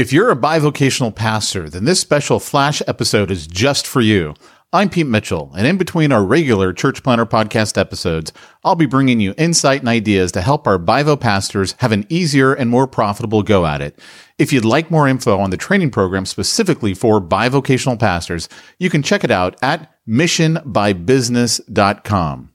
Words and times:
If 0.00 0.12
you're 0.14 0.30
a 0.30 0.36
bivocational 0.36 1.14
pastor, 1.14 1.68
then 1.68 1.84
this 1.84 2.00
special 2.00 2.40
flash 2.40 2.80
episode 2.86 3.30
is 3.30 3.46
just 3.46 3.86
for 3.86 4.00
you. 4.00 4.32
I'm 4.72 4.88
Pete 4.88 5.06
Mitchell, 5.06 5.52
and 5.54 5.66
in 5.66 5.76
between 5.76 6.10
our 6.10 6.24
regular 6.24 6.72
Church 6.72 7.02
Planter 7.02 7.26
podcast 7.26 7.76
episodes, 7.76 8.32
I'll 8.64 8.76
be 8.76 8.86
bringing 8.86 9.20
you 9.20 9.34
insight 9.36 9.80
and 9.80 9.90
ideas 9.90 10.32
to 10.32 10.40
help 10.40 10.66
our 10.66 10.78
Bivo 10.78 11.20
pastors 11.20 11.74
have 11.80 11.92
an 11.92 12.06
easier 12.08 12.54
and 12.54 12.70
more 12.70 12.86
profitable 12.86 13.42
go 13.42 13.66
at 13.66 13.82
it. 13.82 13.98
If 14.38 14.54
you'd 14.54 14.64
like 14.64 14.90
more 14.90 15.06
info 15.06 15.38
on 15.38 15.50
the 15.50 15.58
training 15.58 15.90
program 15.90 16.24
specifically 16.24 16.94
for 16.94 17.20
bivocational 17.20 17.98
pastors, 17.98 18.48
you 18.78 18.88
can 18.88 19.02
check 19.02 19.22
it 19.22 19.30
out 19.30 19.62
at 19.62 19.94
missionbybusiness.com. 20.08 22.54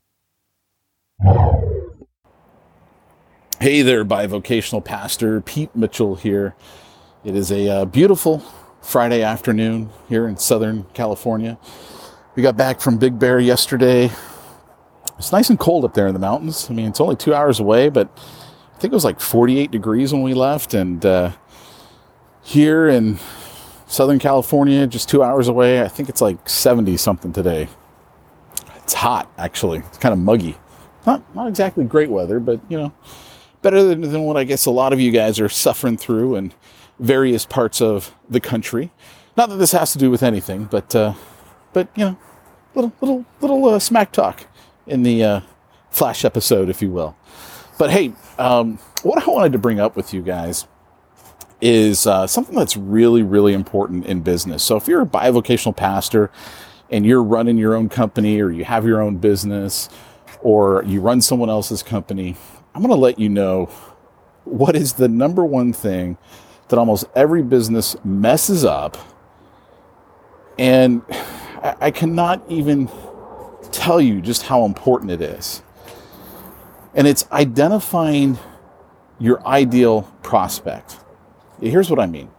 Hey 3.60 3.84
there, 3.84 4.04
bivocational 4.04 4.84
pastor. 4.84 5.42
Pete 5.42 5.76
Mitchell 5.76 6.16
here. 6.16 6.56
It 7.26 7.36
is 7.36 7.52
a 7.52 7.68
uh, 7.68 7.86
beautiful 7.86 8.38
Friday 8.82 9.24
afternoon 9.24 9.90
here 10.08 10.28
in 10.28 10.38
Southern 10.38 10.84
California. 10.94 11.58
We 12.36 12.44
got 12.44 12.56
back 12.56 12.80
from 12.80 13.00
Big 13.00 13.18
Bear 13.18 13.40
yesterday. 13.40 14.12
It's 15.18 15.32
nice 15.32 15.50
and 15.50 15.58
cold 15.58 15.86
up 15.86 15.96
there 15.96 16.06
in 16.06 16.14
the 16.14 16.20
mountains. 16.20 16.68
I 16.70 16.74
mean, 16.74 16.86
it's 16.86 17.02
only 17.02 17.16
two 17.16 17.34
hours 17.34 17.60
away, 17.60 17.90
but 17.90 18.12
I 18.16 18.78
think 18.78 18.94
it 18.94 18.96
was 18.96 19.04
like 19.04 19.20
48 19.20 19.72
degrees 19.72 20.14
when 20.14 20.22
we 20.22 20.36
left. 20.36 20.76
And 20.76 21.04
uh, 21.04 21.32
here 22.44 22.88
in 22.88 23.18
Southern 23.88 24.20
California, 24.20 24.86
just 24.86 25.10
two 25.10 25.24
hours 25.24 25.48
away, 25.48 25.82
I 25.82 25.88
think 25.88 26.10
it's 26.10 26.22
like 26.22 26.48
70 26.48 26.96
something 26.96 27.34
today. 27.34 27.70
It's 28.84 28.94
hot, 28.94 29.32
actually. 29.40 29.80
It's 29.80 29.98
kind 29.98 30.14
of 30.14 30.20
muggy. 30.20 30.60
Not, 31.08 31.24
not 31.34 31.48
exactly 31.48 31.86
great 31.86 32.12
weather, 32.12 32.40
but 32.40 32.60
you 32.70 32.78
know, 32.78 32.94
better 33.64 33.82
than, 33.82 34.02
than 34.02 34.22
what 34.26 34.38
I 34.38 34.44
guess 34.44 34.68
a 34.68 34.72
lot 34.72 34.94
of 34.94 35.00
you 35.00 35.12
guys 35.12 35.40
are 35.40 35.50
suffering 35.50 35.98
through 35.98 36.36
in 36.36 36.54
various 37.00 37.46
parts 37.46 37.82
of 37.82 38.16
the 38.30 38.40
country. 38.40 38.92
Not 39.38 39.50
that 39.50 39.58
this 39.58 39.74
has 39.74 39.92
to 39.94 40.00
do 40.00 40.10
with 40.10 40.24
anything, 40.24 40.66
but 40.66 40.96
uh, 40.96 41.14
but 41.74 41.90
you 41.96 42.06
know, 42.06 42.18
little 42.74 42.94
little 43.02 43.26
little 43.42 43.66
uh, 43.66 43.80
smack 43.80 44.12
talk 44.12 44.48
in 44.88 45.04
the 45.04 45.24
uh, 45.24 45.42
flash 45.90 46.24
episode, 46.24 46.70
if 46.70 46.82
you 46.82 46.92
will. 46.92 47.16
But 47.78 47.92
hey, 47.92 48.14
um, 48.38 48.80
what 49.04 49.22
I 49.22 49.30
wanted 49.30 49.52
to 49.54 49.60
bring 49.60 49.80
up 49.80 49.96
with 49.96 50.14
you 50.14 50.22
guys 50.22 50.68
is 51.62 52.06
uh, 52.06 52.28
something 52.28 52.56
that's 52.56 52.78
really 52.78 53.24
really 53.24 53.54
important 53.54 54.06
in 54.06 54.22
business. 54.22 54.64
So 54.64 54.78
if 54.78 54.88
you're 54.88 55.02
a 55.02 55.06
bivocational 55.06 55.76
pastor 55.76 56.32
and 56.90 57.06
you're 57.06 57.24
running 57.24 57.58
your 57.58 57.76
own 57.76 57.90
company, 57.90 58.40
or 58.40 58.52
you 58.52 58.64
have 58.64 58.86
your 58.86 59.02
own 59.02 59.18
business, 59.18 59.90
or 60.42 60.84
you 60.86 61.02
run 61.02 61.20
someone 61.22 61.50
else's 61.50 61.82
company, 61.84 62.38
I'm 62.74 62.82
going 62.82 62.94
to 62.94 63.02
let 63.02 63.20
you 63.20 63.28
know 63.28 63.66
what 64.44 64.76
is 64.76 64.94
the 64.94 65.08
number 65.08 65.44
one 65.44 65.74
thing 65.74 66.18
that 66.70 66.78
almost 66.80 67.06
every 67.16 67.44
business 67.44 67.96
messes 68.04 68.66
up 68.66 68.98
and 70.58 71.02
I, 71.80 71.92
cannot 71.92 72.44
even 72.50 72.90
tell 73.72 74.00
you 74.00 74.22
just 74.22 74.44
how 74.44 74.66
important 74.66 75.12
it 75.12 75.22
is. 75.22 75.62
And 76.94 77.08
it's 77.08 77.30
identifying 77.32 78.38
your 79.20 79.46
ideal 79.46 80.04
prospect. 80.24 80.98
Here's 81.60 81.90
what 81.90 82.00
I 82.00 82.06
mean. 82.06 82.30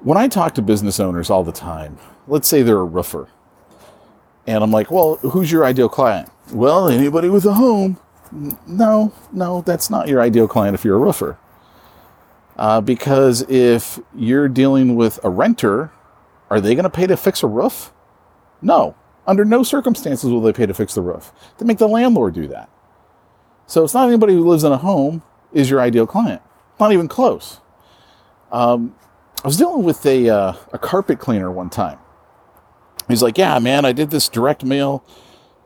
When 0.00 0.16
I 0.18 0.28
talk 0.28 0.54
to 0.54 0.62
business 0.62 0.98
owners 0.98 1.30
all 1.30 1.44
the 1.44 1.52
time, 1.52 1.98
let's 2.26 2.48
say 2.48 2.62
they're 2.62 2.78
a 2.78 2.84
roofer, 2.84 3.28
and 4.46 4.64
I'm 4.64 4.70
like, 4.70 4.90
well, 4.90 5.16
who's 5.16 5.52
your 5.52 5.64
ideal 5.64 5.88
client? 5.88 6.28
Well, 6.52 6.88
anybody 6.88 7.28
with 7.28 7.44
a 7.44 7.54
home. 7.54 7.98
No, 8.66 9.12
no, 9.32 9.62
that's 9.62 9.90
not 9.90 10.08
your 10.08 10.20
ideal 10.20 10.48
client 10.48 10.74
if 10.74 10.84
you're 10.84 10.96
a 10.96 10.98
roofer. 10.98 11.38
Uh, 12.56 12.80
because 12.80 13.42
if 13.48 13.98
you're 14.14 14.48
dealing 14.48 14.94
with 14.94 15.18
a 15.24 15.30
renter 15.30 15.90
are 16.52 16.60
they 16.60 16.74
going 16.74 16.84
to 16.84 16.90
pay 16.90 17.06
to 17.06 17.16
fix 17.16 17.42
a 17.42 17.46
roof? 17.46 17.94
No. 18.60 18.94
Under 19.26 19.42
no 19.42 19.62
circumstances 19.62 20.30
will 20.30 20.42
they 20.42 20.52
pay 20.52 20.66
to 20.66 20.74
fix 20.74 20.92
the 20.94 21.00
roof. 21.00 21.32
They 21.56 21.64
make 21.64 21.78
the 21.78 21.88
landlord 21.88 22.34
do 22.34 22.46
that. 22.48 22.68
So 23.66 23.82
it's 23.84 23.94
not 23.94 24.06
anybody 24.06 24.34
who 24.34 24.46
lives 24.46 24.62
in 24.62 24.70
a 24.70 24.76
home 24.76 25.22
is 25.54 25.70
your 25.70 25.80
ideal 25.80 26.06
client. 26.06 26.42
Not 26.78 26.92
even 26.92 27.08
close. 27.08 27.60
Um, 28.50 28.94
I 29.42 29.48
was 29.48 29.56
dealing 29.56 29.82
with 29.82 30.04
a, 30.04 30.28
uh, 30.28 30.52
a 30.74 30.78
carpet 30.78 31.18
cleaner 31.18 31.50
one 31.50 31.70
time. 31.70 31.98
He's 33.08 33.22
like, 33.22 33.38
Yeah, 33.38 33.58
man, 33.58 33.86
I 33.86 33.92
did 33.92 34.10
this 34.10 34.28
direct 34.28 34.62
mail 34.62 35.02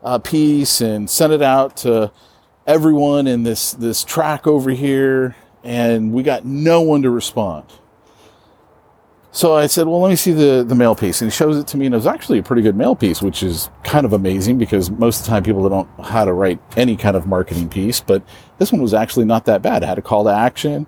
uh, 0.01 0.19
piece 0.19 0.79
and 0.79 1.09
sent 1.09 1.33
it 1.33 1.41
out 1.41 1.75
to 1.77 2.13
everyone 2.65 3.27
in 3.27 3.43
this, 3.43 3.73
this 3.73 4.05
track 4.05 4.47
over 4.47 4.69
here, 4.69 5.35
and 5.67 6.13
we 6.13 6.23
got 6.23 6.45
no 6.45 6.79
one 6.79 7.01
to 7.01 7.09
respond. 7.09 7.65
So 9.31 9.55
I 9.55 9.67
said, 9.67 9.85
well, 9.85 10.01
let 10.01 10.09
me 10.09 10.15
see 10.15 10.31
the, 10.31 10.63
the 10.65 10.73
mail 10.73 10.95
piece. 10.95 11.21
And 11.21 11.29
he 11.29 11.35
shows 11.35 11.57
it 11.57 11.67
to 11.67 11.77
me, 11.77 11.85
and 11.85 11.93
it 11.93 11.97
was 11.97 12.07
actually 12.07 12.39
a 12.39 12.43
pretty 12.43 12.61
good 12.61 12.77
mail 12.77 12.95
piece, 12.95 13.21
which 13.21 13.43
is 13.43 13.69
kind 13.83 14.05
of 14.05 14.13
amazing 14.13 14.57
because 14.57 14.89
most 14.89 15.19
of 15.19 15.25
the 15.25 15.29
time 15.29 15.43
people 15.43 15.67
don't 15.67 15.97
know 15.97 16.03
how 16.05 16.23
to 16.23 16.31
write 16.31 16.59
any 16.77 16.95
kind 16.95 17.17
of 17.17 17.27
marketing 17.27 17.67
piece. 17.67 17.99
But 17.99 18.23
this 18.59 18.71
one 18.71 18.81
was 18.81 18.93
actually 18.93 19.25
not 19.25 19.43
that 19.45 19.61
bad. 19.61 19.83
It 19.83 19.87
had 19.87 19.97
a 19.97 20.01
call 20.01 20.23
to 20.23 20.29
action. 20.29 20.87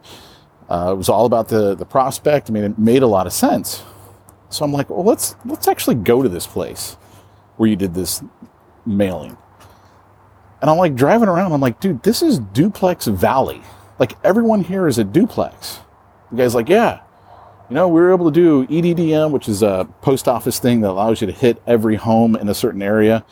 Uh, 0.70 0.94
it 0.94 0.98
was 0.98 1.10
all 1.10 1.26
about 1.26 1.50
the, 1.50 1.76
the 1.76 1.86
prospect. 1.86 2.50
I 2.50 2.54
mean, 2.54 2.64
it 2.64 2.80
made 2.80 3.04
a 3.04 3.08
lot 3.08 3.28
of 3.28 3.34
sense. 3.34 3.84
So 4.50 4.64
I'm 4.64 4.72
like, 4.72 4.90
well, 4.90 5.04
let's 5.04 5.36
let's 5.46 5.68
actually 5.68 5.96
go 5.96 6.24
to 6.24 6.30
this 6.30 6.48
place 6.48 6.94
where 7.58 7.70
you 7.70 7.76
did 7.76 7.94
this 7.94 8.24
mailing. 8.86 9.38
And 10.62 10.70
I'm 10.70 10.78
like 10.78 10.96
driving 10.96 11.28
around. 11.28 11.52
I'm 11.52 11.62
like, 11.62 11.82
dude, 11.82 12.02
this 12.04 12.22
is 12.22 12.40
Duplex 12.40 13.06
Valley. 13.06 13.62
Like 14.00 14.18
everyone 14.24 14.64
here 14.64 14.88
is 14.88 14.98
a 14.98 15.04
duplex. 15.04 15.80
The 16.32 16.38
guy's 16.38 16.56
like, 16.56 16.70
yeah. 16.70 17.02
You 17.70 17.76
know, 17.76 17.88
we 17.88 18.02
were 18.02 18.12
able 18.12 18.32
to 18.32 18.34
do 18.34 18.66
EDDM, 18.68 19.32
which 19.32 19.48
is 19.48 19.62
a 19.62 19.88
post 20.02 20.28
office 20.28 20.58
thing 20.58 20.82
that 20.82 20.90
allows 20.90 21.22
you 21.22 21.28
to 21.28 21.34
hit 21.34 21.62
every 21.68 21.98
home 21.98 22.36
in 22.36 22.50
a 22.50 22.56
certain 22.56 22.82
area. 22.82 23.24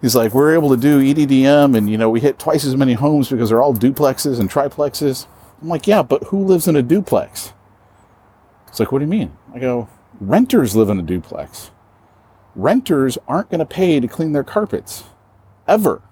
He's 0.00 0.14
like, 0.14 0.32
we're 0.32 0.54
able 0.54 0.70
to 0.70 0.76
do 0.76 1.00
EDDM, 1.00 1.76
and 1.76 1.90
you 1.90 1.98
know, 1.98 2.08
we 2.08 2.20
hit 2.20 2.38
twice 2.38 2.64
as 2.64 2.76
many 2.76 2.92
homes 2.94 3.28
because 3.28 3.48
they're 3.48 3.60
all 3.60 3.74
duplexes 3.74 4.38
and 4.38 4.48
triplexes. 4.50 5.26
I'm 5.60 5.68
like, 5.68 5.86
yeah, 5.86 6.02
but 6.02 6.24
who 6.24 6.44
lives 6.44 6.68
in 6.68 6.76
a 6.76 6.82
duplex? 6.82 7.52
It's 8.68 8.78
like, 8.78 8.92
what 8.92 9.00
do 9.00 9.04
you 9.04 9.10
mean? 9.10 9.36
I 9.52 9.58
go, 9.58 9.88
renters 10.20 10.76
live 10.76 10.88
in 10.88 10.98
a 10.98 11.02
duplex. 11.02 11.70
Renters 12.54 13.18
aren't 13.28 13.50
going 13.50 13.58
to 13.58 13.66
pay 13.66 14.00
to 14.00 14.08
clean 14.08 14.32
their 14.32 14.44
carpets, 14.44 15.04
ever. 15.66 16.02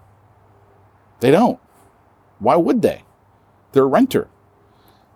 They 1.21 1.31
don't. 1.31 1.61
Why 2.41 2.57
would 2.57 2.83
they? 2.83 3.05
They're 3.73 3.85
a 3.85 3.87
renter. 3.87 4.29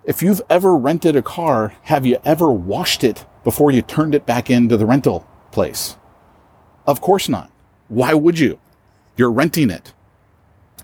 If 0.05 0.23
you've 0.23 0.43
ever 0.51 0.77
rented 0.77 1.17
a 1.17 1.23
car, 1.23 1.75
have 1.83 2.05
you 2.05 2.19
ever 2.25 2.51
washed 2.51 3.05
it 3.05 3.25
before 3.45 3.71
you 3.71 3.83
turned 3.83 4.15
it 4.15 4.27
back 4.27 4.51
into 4.51 4.77
the 4.77 4.87
rental 4.87 5.27
place? 5.53 5.97
Of 6.87 7.01
course 7.01 7.29
not. 7.29 7.51
Why 7.89 8.15
would 8.15 8.39
you? 8.39 8.59
You're 9.17 9.31
renting 9.31 9.71
it. 9.71 9.93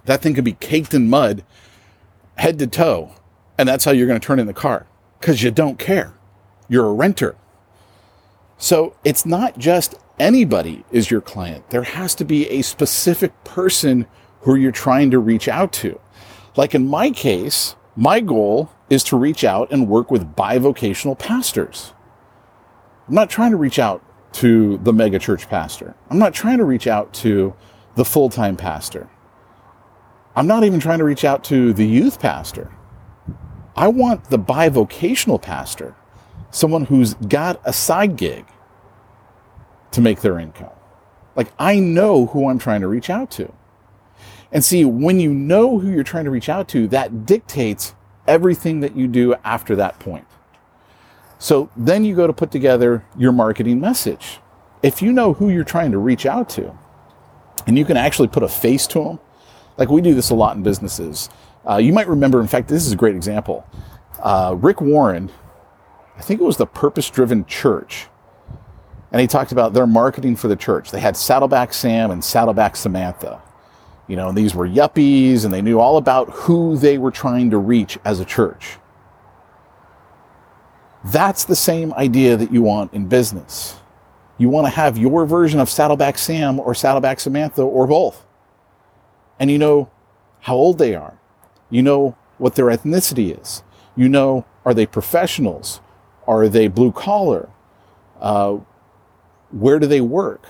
That 0.04 0.22
thing 0.22 0.34
could 0.34 0.44
be 0.44 0.52
caked 0.52 0.94
in 0.94 1.10
mud, 1.10 1.44
head 2.36 2.58
to 2.60 2.66
toe, 2.66 3.14
and 3.58 3.68
that's 3.68 3.84
how 3.84 3.90
you're 3.90 4.06
going 4.06 4.20
to 4.20 4.26
turn 4.26 4.38
in 4.38 4.46
the 4.46 4.54
car 4.54 4.86
because 5.18 5.42
you 5.42 5.50
don't 5.50 5.78
care. 5.78 6.14
You're 6.68 6.86
a 6.86 6.92
renter. 6.92 7.36
So 8.56 8.94
it's 9.04 9.26
not 9.26 9.58
just 9.58 9.96
anybody 10.18 10.84
is 10.92 11.10
your 11.10 11.20
client. 11.20 11.70
There 11.70 11.82
has 11.82 12.14
to 12.16 12.24
be 12.24 12.48
a 12.48 12.62
specific 12.62 13.32
person 13.44 14.06
who 14.42 14.54
you're 14.54 14.72
trying 14.72 15.10
to 15.10 15.18
reach 15.18 15.48
out 15.48 15.72
to. 15.74 16.00
Like 16.58 16.74
in 16.74 16.88
my 16.88 17.12
case, 17.12 17.76
my 17.94 18.18
goal 18.18 18.68
is 18.90 19.04
to 19.04 19.16
reach 19.16 19.44
out 19.44 19.70
and 19.70 19.88
work 19.88 20.10
with 20.10 20.34
bivocational 20.34 21.16
pastors. 21.16 21.92
I'm 23.06 23.14
not 23.14 23.30
trying 23.30 23.52
to 23.52 23.56
reach 23.56 23.78
out 23.78 24.02
to 24.32 24.78
the 24.78 24.92
mega 24.92 25.20
church 25.20 25.48
pastor. 25.48 25.94
I'm 26.10 26.18
not 26.18 26.34
trying 26.34 26.58
to 26.58 26.64
reach 26.64 26.88
out 26.88 27.14
to 27.14 27.54
the 27.94 28.04
full 28.04 28.28
time 28.28 28.56
pastor. 28.56 29.08
I'm 30.34 30.48
not 30.48 30.64
even 30.64 30.80
trying 30.80 30.98
to 30.98 31.04
reach 31.04 31.24
out 31.24 31.44
to 31.44 31.72
the 31.72 31.86
youth 31.86 32.18
pastor. 32.18 32.72
I 33.76 33.86
want 33.86 34.24
the 34.24 34.38
bivocational 34.38 35.40
pastor, 35.40 35.94
someone 36.50 36.86
who's 36.86 37.14
got 37.14 37.60
a 37.64 37.72
side 37.72 38.16
gig 38.16 38.44
to 39.92 40.00
make 40.00 40.22
their 40.22 40.40
income. 40.40 40.74
Like 41.36 41.52
I 41.56 41.78
know 41.78 42.26
who 42.26 42.48
I'm 42.48 42.58
trying 42.58 42.80
to 42.80 42.88
reach 42.88 43.10
out 43.10 43.30
to. 43.32 43.52
And 44.50 44.64
see, 44.64 44.84
when 44.84 45.20
you 45.20 45.32
know 45.32 45.78
who 45.78 45.90
you're 45.90 46.04
trying 46.04 46.24
to 46.24 46.30
reach 46.30 46.48
out 46.48 46.68
to, 46.68 46.88
that 46.88 47.26
dictates 47.26 47.94
everything 48.26 48.80
that 48.80 48.96
you 48.96 49.06
do 49.06 49.34
after 49.44 49.76
that 49.76 49.98
point. 49.98 50.26
So 51.38 51.70
then 51.76 52.04
you 52.04 52.16
go 52.16 52.26
to 52.26 52.32
put 52.32 52.50
together 52.50 53.04
your 53.16 53.32
marketing 53.32 53.80
message. 53.80 54.40
If 54.82 55.02
you 55.02 55.12
know 55.12 55.34
who 55.34 55.50
you're 55.50 55.64
trying 55.64 55.92
to 55.92 55.98
reach 55.98 56.26
out 56.26 56.48
to, 56.50 56.76
and 57.66 57.76
you 57.76 57.84
can 57.84 57.96
actually 57.96 58.28
put 58.28 58.42
a 58.42 58.48
face 58.48 58.86
to 58.88 59.04
them, 59.04 59.20
like 59.76 59.88
we 59.88 60.00
do 60.00 60.14
this 60.14 60.30
a 60.30 60.34
lot 60.34 60.56
in 60.56 60.62
businesses. 60.62 61.28
Uh, 61.68 61.76
you 61.76 61.92
might 61.92 62.08
remember, 62.08 62.40
in 62.40 62.46
fact, 62.48 62.68
this 62.68 62.86
is 62.86 62.92
a 62.92 62.96
great 62.96 63.14
example. 63.14 63.66
Uh, 64.20 64.56
Rick 64.58 64.80
Warren, 64.80 65.30
I 66.16 66.22
think 66.22 66.40
it 66.40 66.44
was 66.44 66.56
the 66.56 66.66
Purpose 66.66 67.10
Driven 67.10 67.44
Church, 67.44 68.06
and 69.12 69.20
he 69.20 69.26
talked 69.26 69.52
about 69.52 69.74
their 69.74 69.86
marketing 69.86 70.36
for 70.36 70.48
the 70.48 70.56
church. 70.56 70.90
They 70.90 71.00
had 71.00 71.16
Saddleback 71.16 71.72
Sam 71.72 72.10
and 72.10 72.24
Saddleback 72.24 72.74
Samantha. 72.74 73.42
You 74.08 74.16
know, 74.16 74.30
and 74.30 74.36
these 74.36 74.54
were 74.54 74.66
yuppies 74.66 75.44
and 75.44 75.52
they 75.52 75.62
knew 75.62 75.78
all 75.78 75.98
about 75.98 76.30
who 76.30 76.76
they 76.76 76.98
were 76.98 77.10
trying 77.10 77.50
to 77.50 77.58
reach 77.58 77.98
as 78.04 78.20
a 78.20 78.24
church. 78.24 78.78
That's 81.04 81.44
the 81.44 81.54
same 81.54 81.92
idea 81.92 82.36
that 82.36 82.50
you 82.50 82.62
want 82.62 82.92
in 82.92 83.06
business. 83.06 83.76
You 84.38 84.48
want 84.48 84.66
to 84.66 84.70
have 84.70 84.96
your 84.96 85.26
version 85.26 85.60
of 85.60 85.68
Saddleback 85.68 86.16
Sam 86.18 86.58
or 86.58 86.74
Saddleback 86.74 87.20
Samantha 87.20 87.62
or 87.62 87.86
both. 87.86 88.24
And 89.38 89.50
you 89.50 89.58
know 89.58 89.90
how 90.40 90.54
old 90.54 90.78
they 90.78 90.94
are. 90.94 91.18
You 91.70 91.82
know 91.82 92.16
what 92.38 92.54
their 92.54 92.66
ethnicity 92.66 93.38
is. 93.40 93.62
You 93.94 94.08
know, 94.08 94.46
are 94.64 94.74
they 94.74 94.86
professionals? 94.86 95.80
Are 96.26 96.48
they 96.48 96.68
blue 96.68 96.92
collar? 96.92 97.48
Uh, 98.20 98.58
where 99.50 99.78
do 99.78 99.86
they 99.86 100.00
work? 100.00 100.46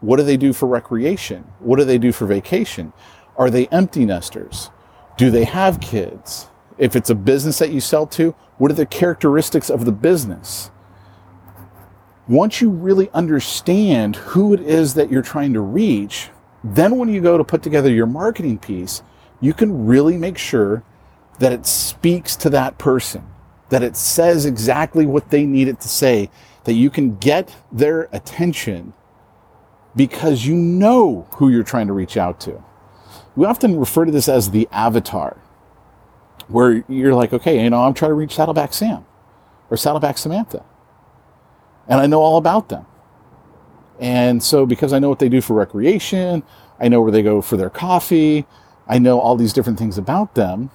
What 0.00 0.16
do 0.16 0.22
they 0.22 0.36
do 0.36 0.52
for 0.52 0.66
recreation? 0.66 1.44
What 1.58 1.78
do 1.78 1.84
they 1.84 1.98
do 1.98 2.12
for 2.12 2.26
vacation? 2.26 2.92
Are 3.36 3.50
they 3.50 3.66
empty 3.68 4.04
nesters? 4.04 4.70
Do 5.16 5.30
they 5.30 5.44
have 5.44 5.80
kids? 5.80 6.48
If 6.78 6.96
it's 6.96 7.10
a 7.10 7.14
business 7.14 7.58
that 7.58 7.72
you 7.72 7.80
sell 7.80 8.06
to, 8.08 8.34
what 8.56 8.70
are 8.70 8.74
the 8.74 8.86
characteristics 8.86 9.68
of 9.68 9.84
the 9.84 9.92
business? 9.92 10.70
Once 12.26 12.60
you 12.60 12.70
really 12.70 13.10
understand 13.10 14.16
who 14.16 14.54
it 14.54 14.60
is 14.60 14.94
that 14.94 15.10
you're 15.10 15.20
trying 15.20 15.52
to 15.52 15.60
reach, 15.60 16.30
then 16.62 16.96
when 16.96 17.08
you 17.08 17.20
go 17.20 17.36
to 17.36 17.44
put 17.44 17.62
together 17.62 17.90
your 17.90 18.06
marketing 18.06 18.58
piece, 18.58 19.02
you 19.40 19.52
can 19.52 19.86
really 19.86 20.16
make 20.16 20.38
sure 20.38 20.82
that 21.38 21.52
it 21.52 21.66
speaks 21.66 22.36
to 22.36 22.50
that 22.50 22.78
person, 22.78 23.26
that 23.70 23.82
it 23.82 23.96
says 23.96 24.46
exactly 24.46 25.06
what 25.06 25.30
they 25.30 25.44
need 25.44 25.68
it 25.68 25.80
to 25.80 25.88
say, 25.88 26.30
that 26.64 26.74
you 26.74 26.90
can 26.90 27.16
get 27.16 27.54
their 27.72 28.08
attention 28.12 28.92
because 29.96 30.46
you 30.46 30.54
know 30.54 31.26
who 31.32 31.48
you're 31.48 31.64
trying 31.64 31.86
to 31.86 31.92
reach 31.92 32.16
out 32.16 32.40
to. 32.40 32.62
We 33.36 33.46
often 33.46 33.78
refer 33.78 34.04
to 34.04 34.12
this 34.12 34.28
as 34.28 34.50
the 34.50 34.68
avatar, 34.72 35.36
where 36.48 36.84
you're 36.88 37.14
like, 37.14 37.32
okay, 37.32 37.62
you 37.62 37.70
know, 37.70 37.82
I'm 37.82 37.94
trying 37.94 38.10
to 38.10 38.14
reach 38.14 38.34
Saddleback 38.34 38.72
Sam 38.72 39.04
or 39.70 39.76
Saddleback 39.76 40.18
Samantha, 40.18 40.64
and 41.88 42.00
I 42.00 42.06
know 42.06 42.20
all 42.20 42.36
about 42.36 42.68
them. 42.68 42.86
And 44.00 44.42
so, 44.42 44.66
because 44.66 44.92
I 44.92 44.98
know 44.98 45.08
what 45.08 45.18
they 45.18 45.28
do 45.28 45.40
for 45.40 45.54
recreation, 45.54 46.42
I 46.80 46.88
know 46.88 47.02
where 47.02 47.12
they 47.12 47.22
go 47.22 47.40
for 47.42 47.56
their 47.56 47.70
coffee, 47.70 48.46
I 48.88 48.98
know 48.98 49.20
all 49.20 49.36
these 49.36 49.52
different 49.52 49.78
things 49.78 49.98
about 49.98 50.34
them. 50.34 50.70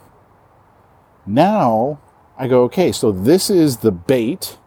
Now 1.26 2.00
I 2.38 2.48
go, 2.48 2.64
okay, 2.64 2.92
so 2.92 3.12
this 3.12 3.50
is 3.50 3.78
the 3.78 3.92
bait 3.92 4.58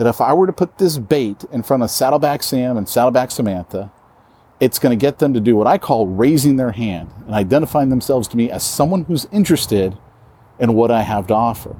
that 0.00 0.08
if 0.08 0.18
I 0.22 0.32
were 0.32 0.46
to 0.46 0.52
put 0.54 0.78
this 0.78 0.96
bait 0.96 1.44
in 1.52 1.62
front 1.62 1.82
of 1.82 1.90
Saddleback 1.90 2.42
Sam 2.42 2.78
and 2.78 2.88
Saddleback 2.88 3.30
Samantha, 3.30 3.92
it's 4.58 4.78
going 4.78 4.98
to 4.98 5.00
get 5.00 5.18
them 5.18 5.34
to 5.34 5.40
do 5.40 5.54
what 5.54 5.66
I 5.66 5.76
call 5.76 6.06
raising 6.06 6.56
their 6.56 6.70
hand 6.70 7.10
and 7.26 7.34
identifying 7.34 7.90
themselves 7.90 8.26
to 8.28 8.38
me 8.38 8.50
as 8.50 8.62
someone 8.62 9.04
who's 9.04 9.26
interested 9.30 9.98
in 10.58 10.72
what 10.72 10.90
I 10.90 11.02
have 11.02 11.26
to 11.26 11.34
offer. 11.34 11.76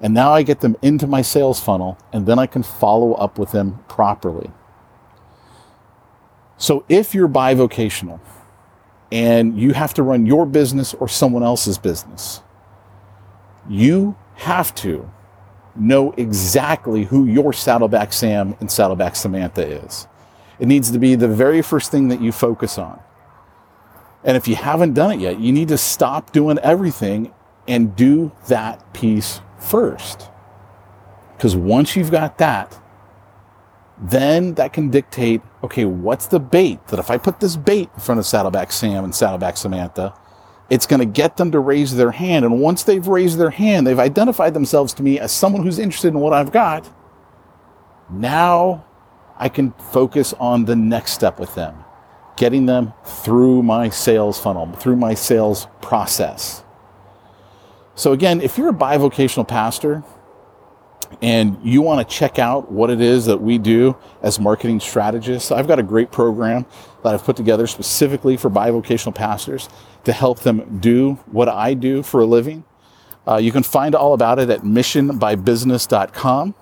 And 0.00 0.14
now 0.14 0.32
I 0.32 0.42
get 0.42 0.60
them 0.60 0.78
into 0.80 1.06
my 1.06 1.20
sales 1.20 1.60
funnel 1.60 1.98
and 2.10 2.24
then 2.24 2.38
I 2.38 2.46
can 2.46 2.62
follow 2.62 3.12
up 3.12 3.38
with 3.38 3.52
them 3.52 3.84
properly. 3.86 4.50
So 6.56 6.86
if 6.88 7.14
you're 7.14 7.28
bivocational 7.28 8.18
and 9.12 9.60
you 9.60 9.74
have 9.74 9.92
to 9.92 10.02
run 10.02 10.24
your 10.24 10.46
business 10.46 10.94
or 10.94 11.06
someone 11.06 11.42
else's 11.42 11.76
business, 11.76 12.40
you 13.68 14.16
have 14.36 14.74
to 14.76 15.10
know 15.78 16.12
exactly 16.12 17.04
who 17.04 17.24
your 17.24 17.52
Saddleback 17.52 18.12
Sam 18.12 18.56
and 18.60 18.70
Saddleback 18.70 19.16
Samantha 19.16 19.66
is. 19.66 20.06
It 20.58 20.66
needs 20.66 20.90
to 20.90 20.98
be 20.98 21.14
the 21.14 21.28
very 21.28 21.62
first 21.62 21.90
thing 21.90 22.08
that 22.08 22.20
you 22.20 22.32
focus 22.32 22.78
on. 22.78 23.00
And 24.24 24.36
if 24.36 24.48
you 24.48 24.56
haven't 24.56 24.94
done 24.94 25.12
it 25.12 25.20
yet, 25.20 25.38
you 25.38 25.52
need 25.52 25.68
to 25.68 25.78
stop 25.78 26.32
doing 26.32 26.58
everything 26.58 27.32
and 27.68 27.94
do 27.94 28.32
that 28.48 28.92
piece 28.92 29.40
first. 29.58 30.30
Because 31.36 31.54
once 31.54 31.94
you've 31.94 32.10
got 32.10 32.38
that, 32.38 32.80
then 33.98 34.54
that 34.54 34.72
can 34.72 34.90
dictate 34.90 35.42
okay, 35.62 35.84
what's 35.84 36.26
the 36.26 36.38
bait 36.38 36.86
that 36.88 36.98
if 36.98 37.10
I 37.10 37.18
put 37.18 37.40
this 37.40 37.56
bait 37.56 37.90
in 37.94 38.00
front 38.00 38.18
of 38.18 38.26
Saddleback 38.26 38.70
Sam 38.70 39.04
and 39.04 39.14
Saddleback 39.14 39.56
Samantha, 39.56 40.14
it's 40.68 40.86
going 40.86 41.00
to 41.00 41.06
get 41.06 41.36
them 41.36 41.52
to 41.52 41.60
raise 41.60 41.94
their 41.94 42.10
hand. 42.10 42.44
And 42.44 42.60
once 42.60 42.82
they've 42.82 43.06
raised 43.06 43.38
their 43.38 43.50
hand, 43.50 43.86
they've 43.86 43.98
identified 43.98 44.54
themselves 44.54 44.92
to 44.94 45.02
me 45.02 45.18
as 45.18 45.32
someone 45.32 45.62
who's 45.62 45.78
interested 45.78 46.08
in 46.08 46.20
what 46.20 46.32
I've 46.32 46.52
got. 46.52 46.90
Now 48.10 48.84
I 49.38 49.48
can 49.48 49.72
focus 49.72 50.32
on 50.34 50.64
the 50.64 50.76
next 50.76 51.12
step 51.12 51.38
with 51.38 51.54
them, 51.54 51.84
getting 52.36 52.66
them 52.66 52.92
through 53.04 53.62
my 53.62 53.88
sales 53.90 54.40
funnel, 54.40 54.72
through 54.72 54.96
my 54.96 55.14
sales 55.14 55.68
process. 55.80 56.64
So, 57.94 58.12
again, 58.12 58.40
if 58.40 58.58
you're 58.58 58.68
a 58.68 58.74
bivocational 58.74 59.48
pastor 59.48 60.04
and 61.22 61.58
you 61.62 61.82
want 61.82 62.06
to 62.06 62.14
check 62.14 62.38
out 62.38 62.70
what 62.70 62.90
it 62.90 63.00
is 63.00 63.26
that 63.26 63.38
we 63.38 63.58
do 63.58 63.96
as 64.22 64.38
marketing 64.38 64.80
strategists, 64.80 65.50
I've 65.50 65.68
got 65.68 65.78
a 65.78 65.82
great 65.82 66.10
program 66.10 66.66
that 67.02 67.14
I've 67.14 67.24
put 67.24 67.36
together 67.36 67.66
specifically 67.66 68.36
for 68.36 68.50
bivocational 68.50 69.14
pastors 69.14 69.68
to 70.04 70.12
help 70.12 70.40
them 70.40 70.78
do 70.78 71.14
what 71.26 71.48
I 71.48 71.74
do 71.74 72.02
for 72.02 72.20
a 72.20 72.26
living. 72.26 72.64
Uh, 73.26 73.36
you 73.36 73.50
can 73.50 73.62
find 73.62 73.94
all 73.94 74.12
about 74.12 74.38
it 74.38 74.50
at 74.50 74.60
missionbybusiness.com. 74.60 76.54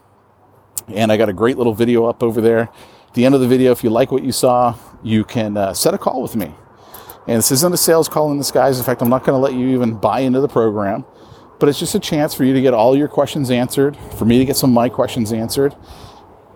And 0.89 1.13
I 1.13 1.17
got 1.17 1.29
a 1.29 1.33
great 1.33 1.57
little 1.57 1.75
video 1.75 2.07
up 2.07 2.23
over 2.23 2.41
there. 2.41 2.63
At 3.09 3.15
the 3.15 3.25
end 3.25 3.35
of 3.35 3.41
the 3.41 3.49
video, 3.49 3.73
if 3.73 3.85
you 3.85 3.91
like 3.91 4.11
what 4.11 4.25
you 4.25 4.33
saw, 4.33 4.75
you 5.03 5.25
can 5.25 5.57
uh, 5.57 5.73
set 5.73 5.95
a 5.95 5.99
call 5.99 6.23
with 6.23 6.37
me. 6.37 6.55
And 7.27 7.39
this 7.39 7.51
isn't 7.53 7.73
a 7.73 7.77
sales 7.77 8.09
call 8.09 8.31
in 8.33 8.39
disguise. 8.39 8.79
In 8.79 8.85
fact, 8.85 9.01
I'm 9.01 9.09
not 9.09 9.25
going 9.25 9.37
to 9.37 9.43
let 9.43 9.55
you 9.55 9.69
even 9.75 9.95
buy 9.95 10.21
into 10.21 10.41
the 10.41 10.49
program, 10.49 11.05
but 11.59 11.69
it's 11.69 11.79
just 11.79 11.95
a 11.95 12.01
chance 12.01 12.35
for 12.35 12.45
you 12.45 12.53
to 12.53 12.61
get 12.61 12.75
all 12.75 12.97
your 12.97 13.09
questions 13.09 13.51
answered, 13.51 13.97
for 14.17 14.25
me 14.25 14.39
to 14.39 14.45
get 14.45 14.57
some 14.57 14.71
of 14.71 14.75
my 14.75 14.89
questions 14.89 15.33
answered, 15.33 15.75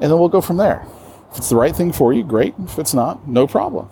and 0.00 0.10
then 0.10 0.18
we'll 0.18 0.28
go 0.28 0.40
from 0.40 0.56
there. 0.56 0.86
If 1.30 1.38
it's 1.38 1.48
the 1.48 1.56
right 1.56 1.74
thing 1.74 1.92
for 1.92 2.12
you, 2.12 2.24
great. 2.24 2.54
If 2.58 2.78
it's 2.78 2.94
not, 2.94 3.28
no 3.28 3.46
problem. 3.46 3.88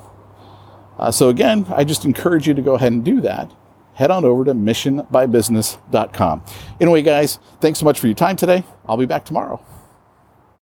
Uh, 0.99 1.11
so 1.11 1.29
again, 1.29 1.67
I 1.69 1.85
just 1.85 2.05
encourage 2.05 2.49
you 2.49 2.55
to 2.55 2.63
go 2.63 2.75
ahead 2.75 2.93
and 2.93 3.05
do 3.05 3.21
that. 3.21 3.53
Head 3.95 4.11
on 4.11 4.25
over 4.25 4.45
to 4.45 4.55
missionbybusiness.com. 4.55 6.45
Anyway, 6.81 7.03
guys, 7.03 7.39
thanks 7.61 7.79
so 7.79 7.85
much 7.85 7.99
for 7.99 8.07
your 8.07 8.17
time 8.17 8.37
today. 8.37 8.65
I'll 8.87 8.97
be 8.97 9.07
back 9.07 9.25
tomorrow. 9.25 9.65